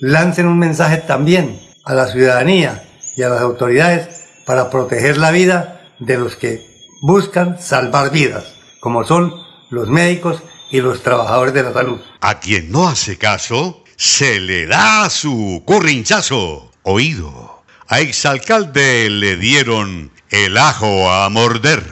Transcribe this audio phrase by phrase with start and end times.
[0.00, 2.84] lancen un mensaje también a la ciudadanía
[3.16, 6.73] y a las autoridades para proteger la vida de los que
[7.06, 9.34] buscan salvar vidas, como son
[9.68, 12.00] los médicos y los trabajadores de la salud.
[12.22, 16.70] A quien no hace caso, se le da su corrinchazo.
[16.82, 17.62] Oído.
[17.88, 21.84] A exalcalde le dieron el ajo a morder.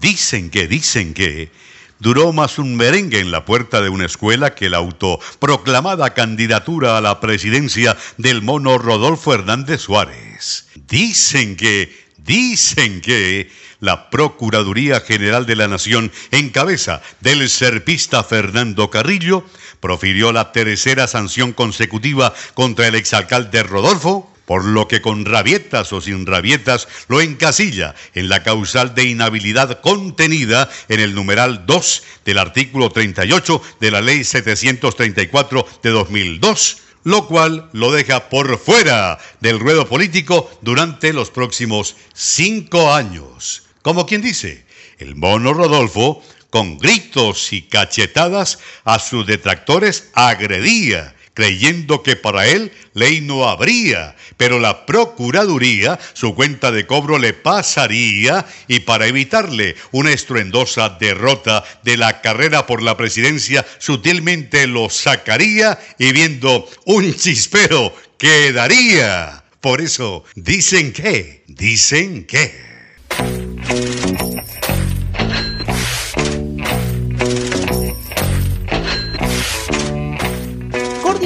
[0.00, 1.50] Dicen que, dicen que
[1.98, 7.00] duró más un merengue en la puerta de una escuela que la autoproclamada candidatura a
[7.00, 10.18] la presidencia del mono Rodolfo Hernández Suárez.
[10.18, 10.68] Suárez.
[10.88, 13.50] Dicen que, dicen que
[13.80, 19.44] la Procuraduría General de la Nación, en cabeza del serpista Fernando Carrillo,
[19.80, 26.00] profirió la tercera sanción consecutiva contra el exalcalde Rodolfo, por lo que con rabietas o
[26.00, 32.38] sin rabietas lo encasilla en la causal de inhabilidad contenida en el numeral 2 del
[32.38, 39.60] artículo 38 de la ley 734 de 2002 lo cual lo deja por fuera del
[39.60, 43.65] ruedo político durante los próximos cinco años.
[43.86, 44.64] Como quien dice,
[44.98, 52.72] el mono Rodolfo, con gritos y cachetadas a sus detractores, agredía creyendo que para él
[52.94, 59.76] ley no habría, pero la Procuraduría su cuenta de cobro le pasaría y para evitarle
[59.92, 67.14] una estruendosa derrota de la carrera por la presidencia sutilmente lo sacaría y viendo un
[67.14, 69.44] chispero quedaría.
[69.60, 72.75] Por eso dicen que, dicen que.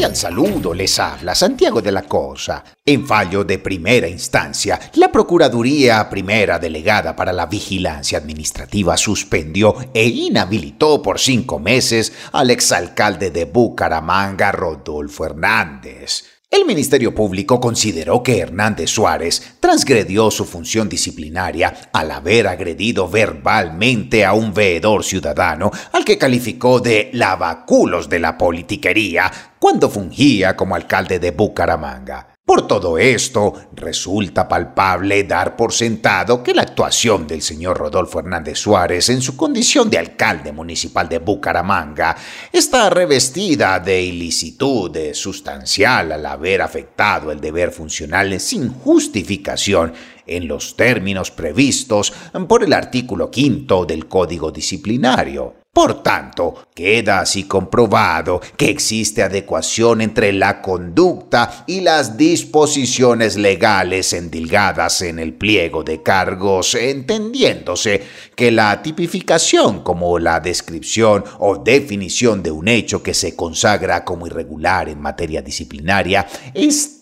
[0.04, 2.64] Al saludo les habla Santiago de la Cosa.
[2.84, 10.06] En fallo de primera instancia, la Procuraduría Primera Delegada para la Vigilancia Administrativa suspendió e
[10.06, 16.39] inhabilitó por cinco meses al exalcalde de Bucaramanga, Rodolfo Hernández.
[16.50, 24.24] El Ministerio Público consideró que Hernández Suárez transgredió su función disciplinaria al haber agredido verbalmente
[24.24, 29.30] a un veedor ciudadano al que calificó de lavaculos de la politiquería
[29.60, 32.29] cuando fungía como alcalde de Bucaramanga.
[32.50, 38.58] Por todo esto, resulta palpable dar por sentado que la actuación del señor Rodolfo Hernández
[38.58, 42.16] Suárez en su condición de alcalde municipal de Bucaramanga
[42.50, 49.92] está revestida de ilicitud sustancial al haber afectado el deber funcional sin justificación
[50.26, 52.12] en los términos previstos
[52.48, 55.59] por el artículo quinto del Código Disciplinario.
[55.72, 64.12] Por tanto, queda así comprobado que existe adecuación entre la conducta y las disposiciones legales
[64.12, 68.02] endilgadas en el pliego de cargos, entendiéndose
[68.34, 74.26] que la tipificación como la descripción o definición de un hecho que se consagra como
[74.26, 76.26] irregular en materia disciplinaria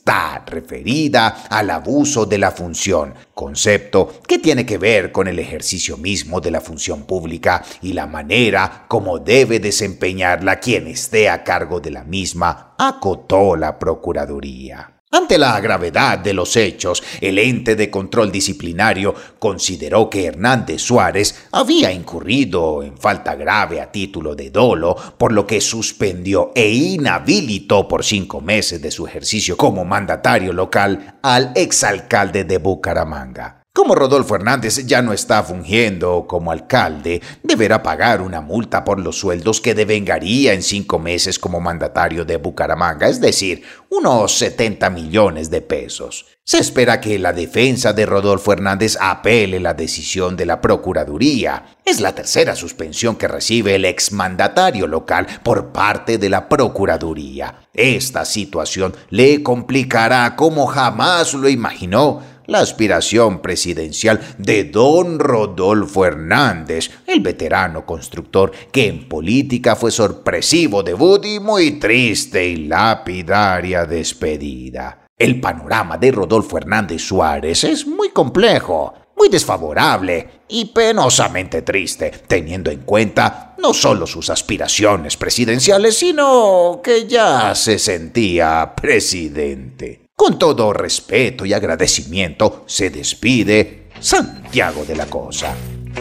[0.09, 5.99] está referida al abuso de la función, concepto que tiene que ver con el ejercicio
[5.99, 11.81] mismo de la función pública y la manera como debe desempeñarla quien esté a cargo
[11.81, 14.98] de la misma, acotó la Procuraduría.
[15.11, 21.47] Ante la gravedad de los hechos, el ente de control disciplinario consideró que Hernández Suárez
[21.51, 27.89] había incurrido en falta grave a título de dolo, por lo que suspendió e inhabilitó
[27.89, 33.58] por cinco meses de su ejercicio como mandatario local al exalcalde de Bucaramanga.
[33.79, 39.17] Como Rodolfo Hernández ya no está fungiendo como alcalde, deberá pagar una multa por los
[39.17, 45.49] sueldos que devengaría en cinco meses como mandatario de Bucaramanga, es decir, unos 70 millones
[45.49, 46.27] de pesos.
[46.43, 51.77] Se espera que la defensa de Rodolfo Hernández apele la decisión de la Procuraduría.
[51.85, 57.69] Es la tercera suspensión que recibe el exmandatario local por parte de la Procuraduría.
[57.73, 66.91] Esta situación le complicará como jamás lo imaginó la aspiración presidencial de don Rodolfo Hernández,
[67.07, 75.07] el veterano constructor que en política fue sorpresivo debut y muy triste y lapidaria despedida.
[75.17, 82.71] El panorama de Rodolfo Hernández Suárez es muy complejo, muy desfavorable y penosamente triste, teniendo
[82.71, 90.08] en cuenta no solo sus aspiraciones presidenciales, sino que ya se sentía presidente.
[90.19, 95.55] Con todo respeto y agradecimiento se despide Santiago de la Cosa.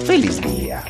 [0.07, 0.83] Feliz día.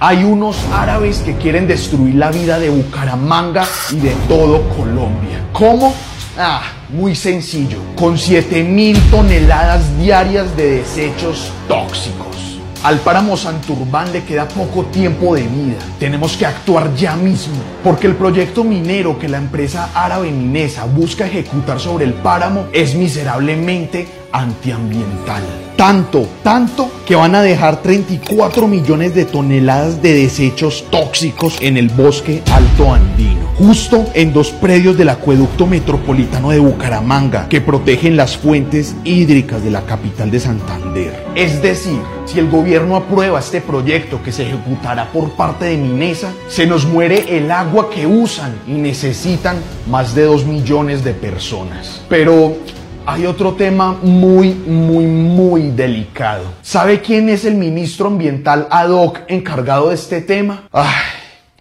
[0.00, 5.48] Hay unos árabes que quieren destruir la vida de Bucaramanga y de todo Colombia.
[5.52, 5.94] ¿Cómo?
[6.36, 6.64] Ah,
[6.94, 12.60] muy sencillo, con 7000 toneladas diarias de desechos tóxicos.
[12.84, 15.78] Al páramo Santurbán le queda poco tiempo de vida.
[15.98, 21.26] Tenemos que actuar ya mismo, porque el proyecto minero que la empresa árabe Minesa busca
[21.26, 25.42] ejecutar sobre el páramo es miserablemente antiambiental.
[25.76, 31.88] Tanto, tanto que van a dejar 34 millones de toneladas de desechos tóxicos en el
[31.88, 38.36] bosque alto andino, justo en dos predios del acueducto metropolitano de Bucaramanga que protegen las
[38.36, 41.26] fuentes hídricas de la capital de Santander.
[41.34, 46.32] Es decir, si el gobierno aprueba este proyecto que se ejecutará por parte de Minesa,
[46.48, 49.56] se nos muere el agua que usan y necesitan
[49.90, 52.02] más de 2 millones de personas.
[52.08, 52.56] Pero
[53.06, 56.44] hay otro tema muy, muy, muy delicado.
[56.62, 60.64] ¿Sabe quién es el ministro ambiental ad hoc encargado de este tema?
[60.72, 60.88] Ay,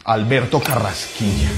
[0.05, 1.50] Alberto Carrasquilla.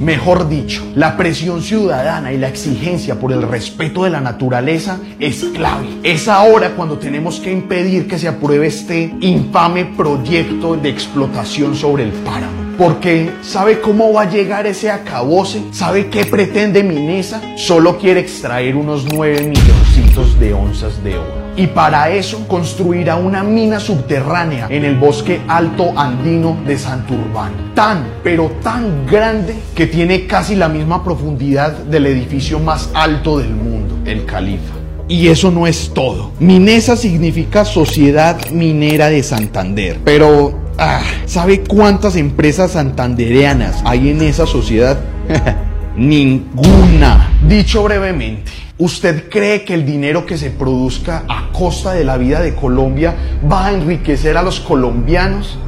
[0.00, 5.44] Mejor dicho, la presión ciudadana y la exigencia por el respeto de la naturaleza es
[5.54, 5.88] clave.
[6.04, 12.04] Es ahora cuando tenemos que impedir que se apruebe este infame proyecto de explotación sobre
[12.04, 12.67] el páramo.
[12.78, 15.64] Porque ¿sabe cómo va a llegar ese acabose?
[15.72, 17.42] ¿Sabe qué pretende Minesa?
[17.56, 21.48] Solo quiere extraer unos 9 milloncitos de onzas de oro.
[21.56, 27.74] Y para eso construirá una mina subterránea en el bosque alto andino de Santurbán.
[27.74, 33.56] Tan, pero tan grande que tiene casi la misma profundidad del edificio más alto del
[33.56, 34.77] mundo, el Califa.
[35.08, 36.32] Y eso no es todo.
[36.38, 39.98] Minesa significa Sociedad Minera de Santander.
[40.04, 45.00] Pero, ah, ¿sabe cuántas empresas santandereanas hay en esa sociedad?
[45.96, 47.32] Ninguna.
[47.48, 52.40] Dicho brevemente, ¿usted cree que el dinero que se produzca a costa de la vida
[52.40, 53.16] de Colombia
[53.50, 55.58] va a enriquecer a los colombianos?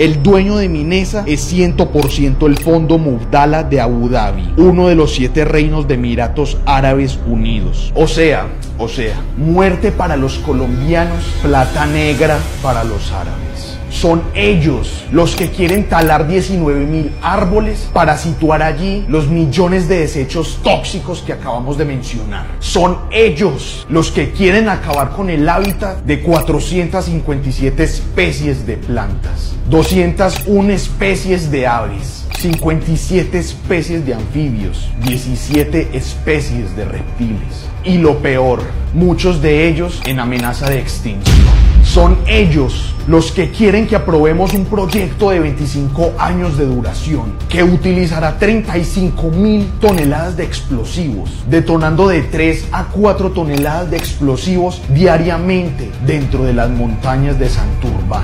[0.00, 5.12] El dueño de Minesa es 100% el Fondo Mubdala de Abu Dhabi, uno de los
[5.12, 7.92] siete reinos de Emiratos Árabes Unidos.
[7.94, 8.46] O sea,
[8.78, 13.49] o sea, muerte para los colombianos, plata negra para los árabes.
[13.90, 20.00] Son ellos los que quieren talar 19 mil árboles para situar allí los millones de
[20.00, 22.46] desechos tóxicos que acabamos de mencionar.
[22.60, 30.72] Son ellos los que quieren acabar con el hábitat de 457 especies de plantas, 201
[30.72, 32.26] especies de aves.
[32.40, 37.68] 57 especies de anfibios, 17 especies de reptiles.
[37.84, 38.62] Y lo peor,
[38.94, 41.69] muchos de ellos en amenaza de extinción.
[41.92, 47.64] Son ellos los que quieren que aprobemos un proyecto de 25 años de duración que
[47.64, 55.90] utilizará 35 mil toneladas de explosivos, detonando de 3 a 4 toneladas de explosivos diariamente
[56.06, 58.22] dentro de las montañas de Santurbán.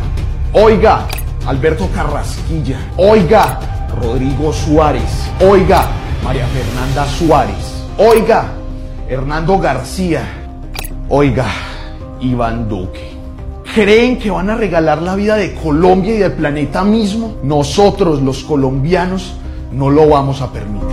[0.52, 1.08] Oiga,
[1.44, 2.78] Alberto Carrasquilla.
[2.96, 3.58] Oiga,
[4.00, 5.28] Rodrigo Suárez.
[5.40, 5.88] Oiga,
[6.22, 7.82] María Fernanda Suárez.
[7.98, 8.44] Oiga,
[9.08, 10.22] Hernando García.
[11.08, 11.46] Oiga,
[12.20, 13.15] Iván Duque.
[13.76, 17.36] ¿Creen que van a regalar la vida de Colombia y del planeta mismo?
[17.42, 19.34] Nosotros los colombianos
[19.70, 20.88] no lo vamos a permitir.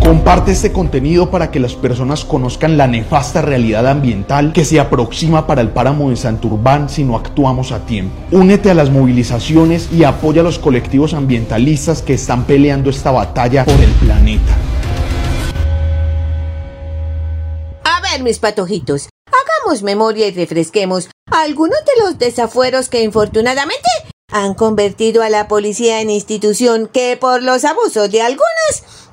[0.00, 5.44] Comparte este contenido para que las personas conozcan la nefasta realidad ambiental que se aproxima
[5.44, 8.14] para el páramo de Santurbán si no actuamos a tiempo.
[8.30, 13.64] Únete a las movilizaciones y apoya a los colectivos ambientalistas que están peleando esta batalla
[13.64, 14.54] por el planeta.
[17.82, 19.08] A ver, mis patojitos,
[19.62, 23.88] hagamos memoria y refresquemos algunos de los desafueros que infortunadamente
[24.30, 28.46] han convertido a la policía en institución que por los abusos de algunos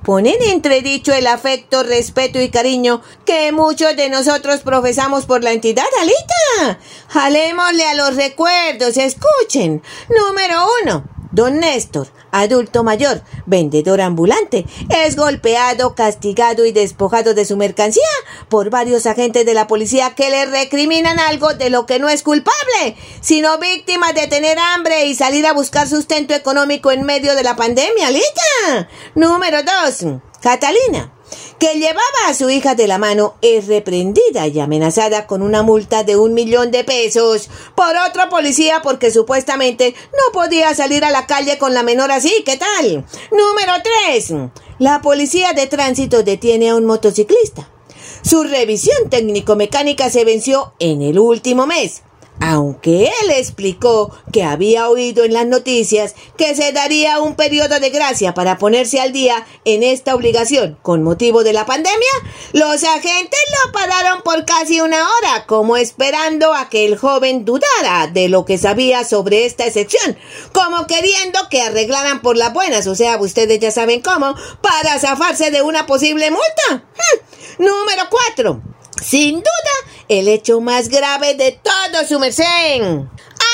[0.04, 5.52] ponen en entredicho el afecto, respeto y cariño que muchos de nosotros profesamos por la
[5.52, 6.80] entidad, Alita.
[7.10, 9.84] Jalémosle a los recuerdos, escuchen.
[10.10, 11.19] Número uno.
[11.32, 18.02] Don Néstor, adulto mayor, vendedor ambulante, es golpeado, castigado y despojado de su mercancía
[18.50, 22.24] por varios agentes de la policía que le recriminan algo de lo que no es
[22.24, 27.44] culpable, sino víctima de tener hambre y salir a buscar sustento económico en medio de
[27.44, 28.90] la pandemia, Lita.
[29.14, 30.22] Número 2.
[30.42, 31.12] Catalina,
[31.60, 36.04] que llevaba a su hija de la mano, es reprendida y amenazada con una multa
[36.04, 41.28] de un millón de pesos por otro policía porque supuestamente no podía salir a la
[41.28, 42.44] calle con la menor así.
[42.46, 43.06] ¿Qué tal?
[43.32, 43.74] Número
[44.08, 44.34] 3.
[44.80, 47.70] La policía de tránsito detiene a un motociclista.
[48.22, 52.04] Su revisión técnico-mecánica se venció en el último mes
[52.40, 57.90] aunque él explicó que había oído en las noticias que se daría un periodo de
[57.90, 62.00] gracia para ponerse al día en esta obligación con motivo de la pandemia,
[62.54, 68.08] los agentes lo pararon por casi una hora, como esperando a que el joven dudara
[68.12, 70.18] de lo que sabía sobre esta excepción,
[70.54, 75.52] como queriendo que arreglaran por las buenas, o sea, ustedes ya saben cómo, para zafarse
[75.52, 76.86] de una posible multa.
[76.96, 77.64] Hmm.
[77.64, 78.79] Número 4.
[79.02, 82.46] Sin duda, el hecho más grave de todo su merced.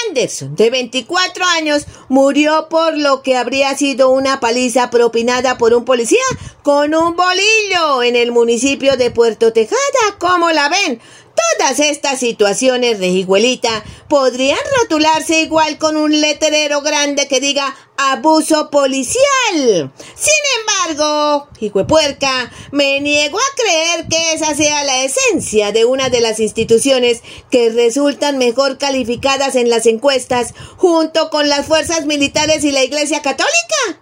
[0.07, 5.85] Anderson, de 24 años, murió por lo que habría sido una paliza propinada por un
[5.85, 6.23] policía
[6.63, 9.79] con un bolillo en el municipio de Puerto Tejada.
[10.17, 11.01] ¿Cómo la ven?
[11.35, 19.91] Todas estas situaciones, Regiguelita, podrían rotularse igual con un letrero grande que diga abuso policial.
[20.15, 21.47] Sin embargo,
[21.87, 27.21] puerca, me niego a creer que esa sea la esencia de una de las instituciones
[27.49, 33.21] que resultan mejor calificadas en las encuestas junto con las fuerzas militares y la Iglesia
[33.21, 33.99] Católica.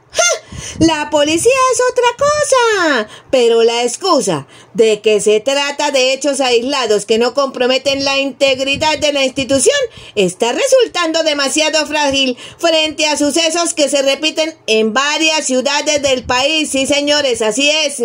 [0.79, 7.05] La policía es otra cosa, pero la excusa de que se trata de hechos aislados
[7.05, 9.77] que no comprometen la integridad de la institución
[10.15, 16.69] está resultando demasiado frágil frente a sucesos que se repiten en varias ciudades del país.
[16.71, 18.01] Sí, señores, así es.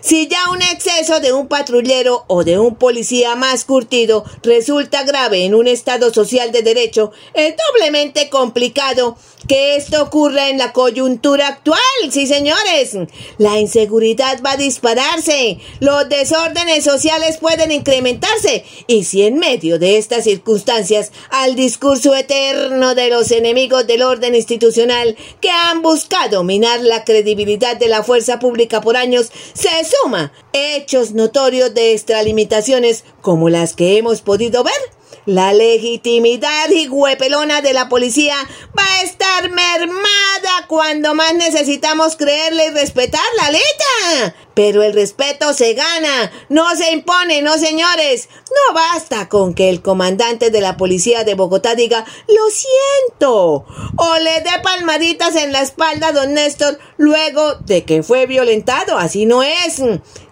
[0.00, 5.44] Si ya un exceso de un patrullero o de un policía más curtido resulta grave
[5.44, 11.48] en un estado social de derecho, es doblemente complicado que esto ocurra en la coyuntura
[11.48, 11.78] actual.
[12.10, 12.96] Sí, señores.
[13.38, 15.58] La inseguridad va a dispararse.
[15.80, 18.64] Los desórdenes sociales pueden incrementarse.
[18.86, 24.34] Y si en medio de estas circunstancias, al discurso eterno de los enemigos del orden
[24.34, 30.32] institucional que han buscado minar la credibilidad de la fuerza pública por años, se suma
[30.52, 34.97] hechos notorios de extralimitaciones como las que hemos podido ver,
[35.28, 38.34] la legitimidad y huepelona de la policía
[38.76, 44.34] va a estar mermada cuando más necesitamos creerle y respetar la letra.
[44.54, 48.28] Pero el respeto se gana, no se impone, no señores.
[48.48, 53.66] No basta con que el comandante de la policía de Bogotá diga, lo siento,
[53.96, 58.98] o le dé palmaditas en la espalda a don Néstor luego de que fue violentado.
[58.98, 59.80] Así no es.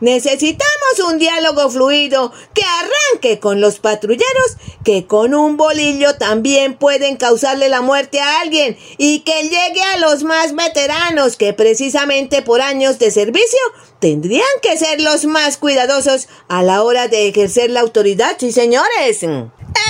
[0.00, 4.56] Necesitamos un diálogo fluido que arranque con los patrulleros
[4.87, 9.99] que con un bolillo también pueden causarle la muerte a alguien y que llegue a
[9.99, 13.59] los más veteranos que precisamente por años de servicio
[13.99, 19.25] tendrían que ser los más cuidadosos a la hora de ejercer la autoridad, sí señores.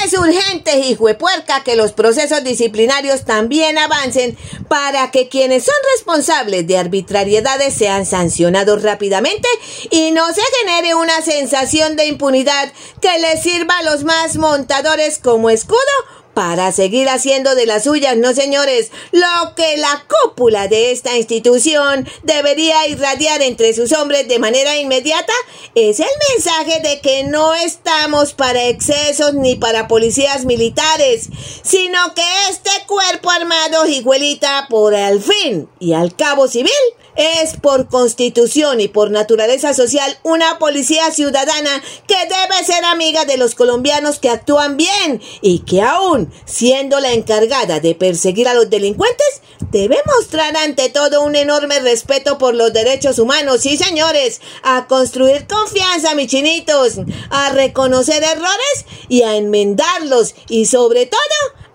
[0.06, 5.74] Es urgente, hijo de puerca, que los procesos disciplinarios también avancen para que quienes son
[5.96, 9.48] responsables de arbitrariedades sean sancionados rápidamente
[9.90, 15.18] y no se genere una sensación de impunidad que les sirva a los más montadores
[15.18, 15.80] como escudo
[16.36, 18.90] para seguir haciendo de las suyas, no señores.
[19.10, 25.32] Lo que la cúpula de esta institución debería irradiar entre sus hombres de manera inmediata
[25.74, 31.30] es el mensaje de que no estamos para excesos ni para policías militares,
[31.62, 36.70] sino que este cuerpo armado, higuelita, por al fin y al cabo civil,
[37.16, 43.36] es por constitución y por naturaleza social una policía ciudadana que debe ser amiga de
[43.36, 48.70] los colombianos que actúan bien y que aún siendo la encargada de perseguir a los
[48.70, 54.86] delincuentes, debe mostrar ante todo un enorme respeto por los derechos humanos, sí señores, a
[54.86, 57.00] construir confianza, mis chinitos,
[57.30, 61.18] a reconocer errores y a enmendarlos y sobre todo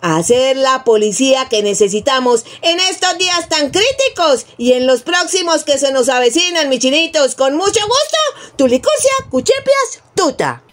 [0.01, 5.77] hacer la policía que necesitamos en estos días tan críticos y en los próximos que
[5.77, 7.35] se nos avecinan, mis chinitos.
[7.35, 10.01] Con mucho gusto, Tulicurcia, Cuchipias,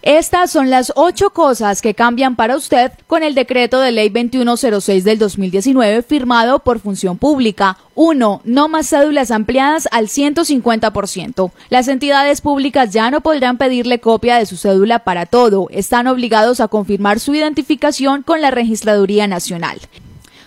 [0.01, 5.03] Estas son las ocho cosas que cambian para usted con el decreto de ley 2106
[5.03, 7.77] del 2019 firmado por Función Pública.
[7.95, 8.41] 1.
[8.43, 11.51] No más cédulas ampliadas al 150%.
[11.69, 15.67] Las entidades públicas ya no podrán pedirle copia de su cédula para todo.
[15.71, 19.79] Están obligados a confirmar su identificación con la Registraduría Nacional.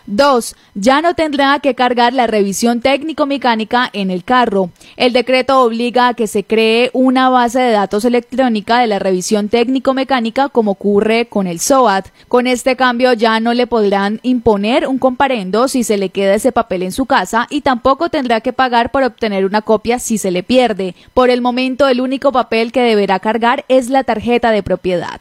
[0.07, 0.57] 2.
[0.75, 4.71] Ya no tendrá que cargar la revisión técnico-mecánica en el carro.
[4.97, 9.49] El decreto obliga a que se cree una base de datos electrónica de la revisión
[9.49, 12.09] técnico-mecánica como ocurre con el SOAT.
[12.29, 16.53] Con este cambio ya no le podrán imponer un comparendo si se le queda ese
[16.53, 20.31] papel en su casa y tampoco tendrá que pagar por obtener una copia si se
[20.31, 20.95] le pierde.
[21.15, 25.21] Por el momento el único papel que deberá cargar es la tarjeta de propiedad.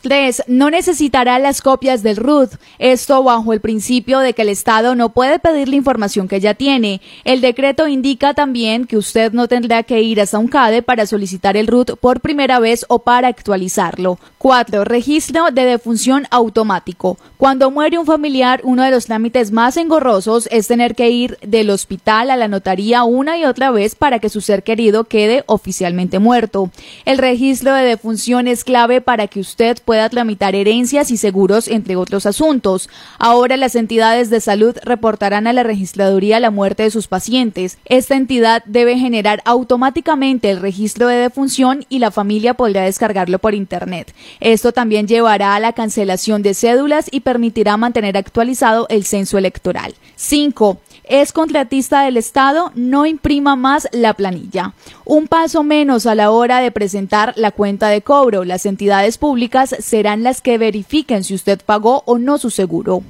[0.00, 0.44] 3.
[0.48, 2.52] No necesitará las copias del RUT.
[2.78, 6.54] Esto bajo el principio de que el Estado no puede pedir la información que ya
[6.54, 7.00] tiene.
[7.24, 11.56] El decreto indica también que usted no tendrá que ir hasta un CADE para solicitar
[11.56, 14.18] el RUT por primera vez o para actualizarlo.
[14.38, 14.84] 4.
[14.84, 17.18] Registro de defunción automático.
[17.36, 21.70] Cuando muere un familiar, uno de los trámites más engorrosos es tener que ir del
[21.70, 26.18] hospital a la notaría una y otra vez para que su ser querido quede oficialmente
[26.18, 26.70] muerto.
[27.04, 31.96] El registro de defunción es clave para que usted pueda tramitar herencias y seguros, entre
[31.96, 32.88] otros asuntos.
[33.18, 37.78] Ahora las entidades de salud reportarán a la registraduría la muerte de sus pacientes.
[37.84, 43.54] Esta entidad debe generar automáticamente el registro de defunción y la familia podrá descargarlo por
[43.54, 44.14] Internet.
[44.40, 49.94] Esto también llevará a la cancelación de cédulas y permitirá mantener actualizado el censo electoral.
[50.16, 50.78] 5
[51.10, 54.74] es contratista del Estado, no imprima más la planilla.
[55.04, 58.44] Un paso menos a la hora de presentar la cuenta de cobro.
[58.44, 63.02] Las entidades públicas serán las que verifiquen si usted pagó o no su seguro.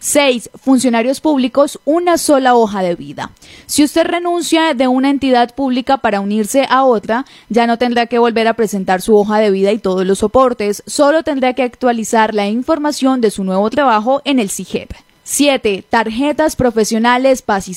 [0.00, 0.50] 6.
[0.60, 3.30] Funcionarios públicos, una sola hoja de vida.
[3.66, 8.18] Si usted renuncia de una entidad pública para unirse a otra, ya no tendrá que
[8.18, 12.34] volver a presentar su hoja de vida y todos los soportes, solo tendrá que actualizar
[12.34, 15.03] la información de su nuevo trabajo en el CIGEP.
[15.26, 15.84] 7.
[15.88, 17.74] Tarjetas profesionales, paz y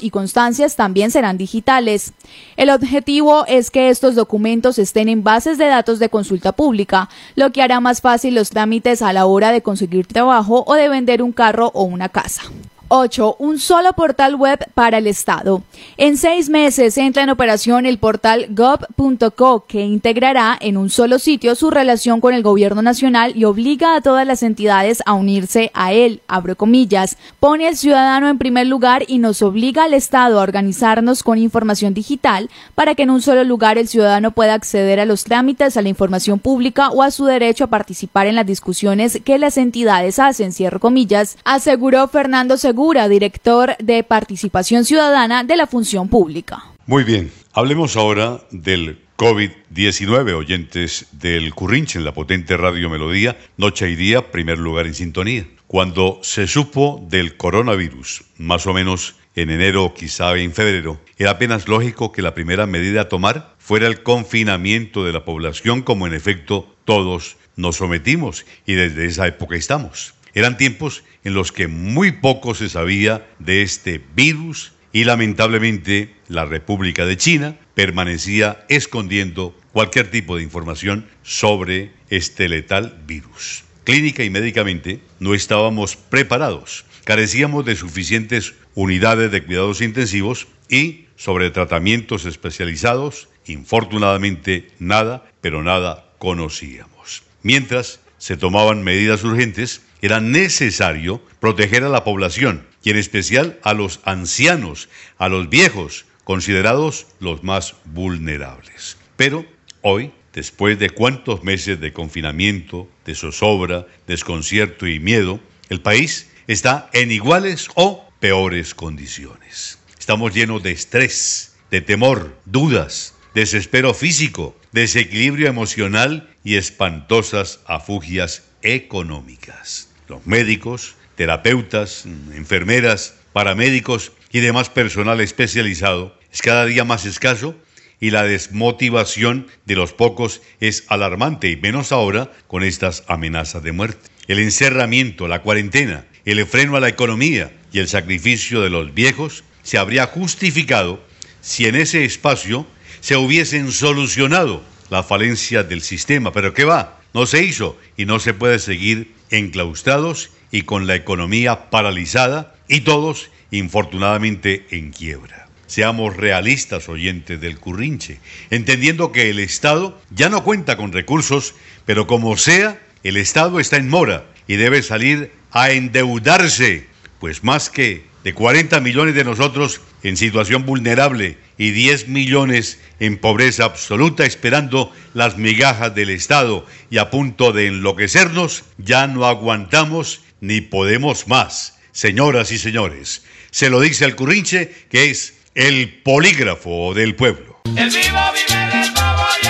[0.00, 2.12] y constancias también serán digitales.
[2.56, 7.52] El objetivo es que estos documentos estén en bases de datos de consulta pública, lo
[7.52, 11.22] que hará más fácil los trámites a la hora de conseguir trabajo o de vender
[11.22, 12.42] un carro o una casa.
[12.88, 13.36] 8.
[13.38, 15.62] Un solo portal web para el Estado.
[15.98, 21.54] En seis meses entra en operación el portal gov.co que integrará en un solo sitio
[21.54, 25.92] su relación con el gobierno nacional y obliga a todas las entidades a unirse a
[25.92, 30.42] él, abro comillas, pone al ciudadano en primer lugar y nos obliga al Estado a
[30.42, 35.04] organizarnos con información digital para que en un solo lugar el ciudadano pueda acceder a
[35.04, 39.20] los trámites, a la información pública o a su derecho a participar en las discusiones
[39.24, 42.77] que las entidades hacen, cierro comillas, aseguró Fernando Segura
[43.08, 46.62] director de Participación Ciudadana de la Función Pública.
[46.86, 53.90] Muy bien, hablemos ahora del COVID-19, oyentes del Currinche en la potente Radio Melodía, noche
[53.90, 55.44] y día, primer lugar en sintonía.
[55.66, 61.32] Cuando se supo del coronavirus, más o menos en enero o quizá en febrero, era
[61.32, 66.06] apenas lógico que la primera medida a tomar fuera el confinamiento de la población, como
[66.06, 70.14] en efecto todos nos sometimos y desde esa época estamos.
[70.38, 76.44] Eran tiempos en los que muy poco se sabía de este virus y lamentablemente la
[76.44, 83.64] República de China permanecía escondiendo cualquier tipo de información sobre este letal virus.
[83.82, 91.50] Clínica y médicamente no estábamos preparados, carecíamos de suficientes unidades de cuidados intensivos y sobre
[91.50, 97.24] tratamientos especializados, infortunadamente nada, pero nada conocíamos.
[97.42, 103.74] Mientras se tomaban medidas urgentes, era necesario proteger a la población y en especial a
[103.74, 108.96] los ancianos, a los viejos, considerados los más vulnerables.
[109.16, 109.46] Pero
[109.82, 116.90] hoy, después de cuántos meses de confinamiento, de zozobra, desconcierto y miedo, el país está
[116.92, 119.78] en iguales o peores condiciones.
[119.98, 129.87] Estamos llenos de estrés, de temor, dudas, desespero físico, desequilibrio emocional y espantosas afugias económicas.
[130.08, 137.54] Los médicos, terapeutas, enfermeras, paramédicos y demás personal especializado es cada día más escaso
[138.00, 143.72] y la desmotivación de los pocos es alarmante y menos ahora con estas amenazas de
[143.72, 144.08] muerte.
[144.28, 149.44] El encerramiento, la cuarentena, el freno a la economía y el sacrificio de los viejos
[149.62, 151.02] se habría justificado
[151.42, 152.66] si en ese espacio
[153.00, 156.32] se hubiesen solucionado la falencia del sistema.
[156.32, 157.00] Pero ¿qué va?
[157.12, 162.80] No se hizo y no se puede seguir enclaustrados y con la economía paralizada y
[162.80, 165.48] todos, infortunadamente, en quiebra.
[165.66, 172.06] Seamos realistas, oyentes del currinche, entendiendo que el Estado ya no cuenta con recursos, pero
[172.06, 176.86] como sea, el Estado está en mora y debe salir a endeudarse,
[177.20, 183.18] pues más que de 40 millones de nosotros en situación vulnerable y 10 millones en
[183.18, 190.22] pobreza absoluta esperando las migajas del Estado y a punto de enloquecernos, ya no aguantamos
[190.40, 191.78] ni podemos más.
[191.92, 197.60] Señoras y señores, se lo dice al Currinche que es el polígrafo del pueblo.
[197.64, 199.46] El vivo vive y de papá y.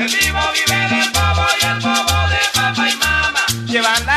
[0.00, 1.46] El vivo vive y de papá
[3.68, 4.11] y.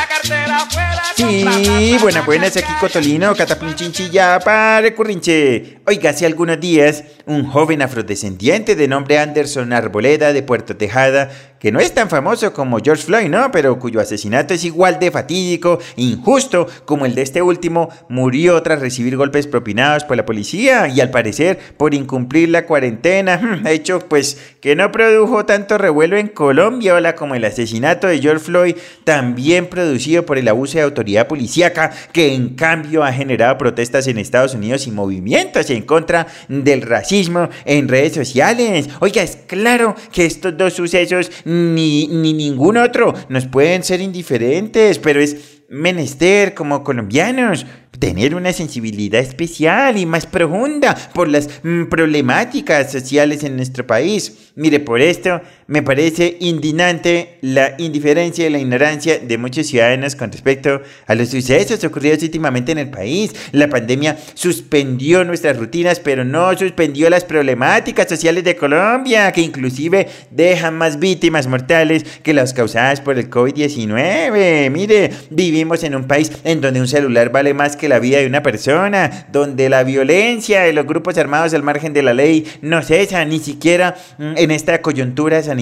[1.16, 3.34] Sí, buenas, buenas, aquí Cotolino,
[3.76, 5.80] Chinchilla para Currinche.
[5.88, 11.32] Oiga, hace algunos días, un joven afrodescendiente de nombre Anderson Arboleda de Puerto Tejada
[11.66, 13.50] que no es tan famoso como George Floyd, ¿no?
[13.52, 18.80] Pero cuyo asesinato es igual de fatídico, injusto como el de este último, murió tras
[18.80, 24.38] recibir golpes propinados por la policía y al parecer por incumplir la cuarentena, hecho pues
[24.62, 29.66] que no produjo tanto revuelo en Colombia, hola, como el asesinato de George Floyd, también
[29.66, 34.54] producido por el abuso de autoridad policíaca, que en cambio ha generado protestas en Estados
[34.54, 38.88] Unidos y movimientos en contra del racismo en redes sociales.
[39.00, 41.32] Oiga, es claro que estos dos sucesos
[41.74, 47.66] ni, ni ningún otro nos pueden ser indiferentes, pero es menester como colombianos
[48.00, 54.52] tener una sensibilidad especial y más profunda por las mm, problemáticas sociales en nuestro país.
[54.56, 60.32] Mire, por esto me parece indignante la indiferencia y la ignorancia de muchos ciudadanos con
[60.32, 63.34] respecto a los sucesos ocurridos últimamente en el país.
[63.52, 70.08] La pandemia suspendió nuestras rutinas, pero no suspendió las problemáticas sociales de Colombia, que inclusive
[70.30, 74.70] dejan más víctimas mortales que las causadas por el COVID-19.
[74.70, 78.28] Mire, vivimos en un país en donde un celular vale más que la vida de
[78.28, 82.82] una persona, donde la violencia de los grupos armados al margen de la ley no
[82.82, 85.55] cesa ni siquiera mm, en esta coyuntura sanitaria,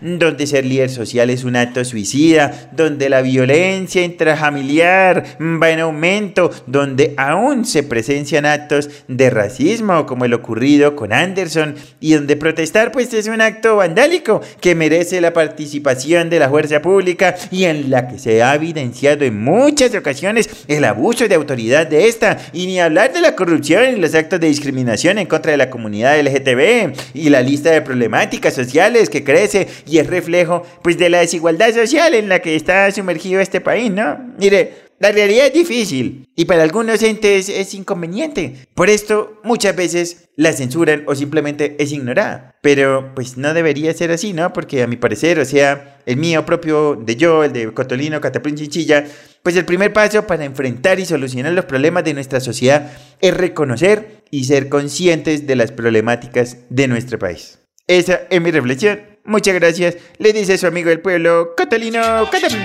[0.00, 6.50] donde ser líder social es un acto suicida, donde la violencia intrafamiliar va en aumento,
[6.66, 12.92] donde aún se presencian actos de racismo como el ocurrido con Anderson y donde protestar
[12.92, 17.90] pues es un acto vandálico que merece la participación de la fuerza pública y en
[17.90, 22.66] la que se ha evidenciado en muchas ocasiones el abuso de autoridad de esta, y
[22.66, 26.20] ni hablar de la corrupción y los actos de discriminación en contra de la comunidad
[26.20, 31.20] LGTB y la lista de problemáticas sociales que crece y es reflejo pues de la
[31.20, 34.18] desigualdad social en la que está sumergido este país, ¿no?
[34.38, 38.68] Mire, la realidad es difícil y para algunos entes es inconveniente.
[38.72, 42.54] Por esto muchas veces la censuran o simplemente es ignorada.
[42.62, 44.52] Pero pues no debería ser así, ¿no?
[44.52, 48.54] Porque a mi parecer, o sea, el mío propio de yo, el de Cotolino, Cataplín
[48.54, 49.04] Chinchilla,
[49.42, 54.22] pues el primer paso para enfrentar y solucionar los problemas de nuestra sociedad es reconocer
[54.30, 57.58] y ser conscientes de las problemáticas de nuestro país.
[57.86, 59.00] Esa es mi reflexión.
[59.24, 59.96] Muchas gracias.
[60.18, 62.64] Le dice su amigo del pueblo, Catalino Cataplín